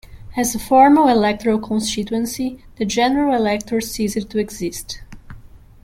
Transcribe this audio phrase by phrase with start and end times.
[0.35, 5.01] As a formal electoral constituency, the General Electors ceased to exist.